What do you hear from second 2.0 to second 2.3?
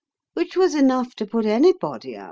out."